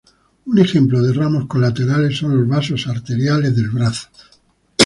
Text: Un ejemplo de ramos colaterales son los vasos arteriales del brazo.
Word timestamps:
Un 0.47 0.57
ejemplo 0.57 0.99
de 1.03 1.13
ramos 1.13 1.45
colaterales 1.45 2.17
son 2.17 2.35
los 2.35 2.47
vasos 2.47 2.87
arteriales 2.87 3.55
del 3.55 3.69
brazo. 3.69 4.07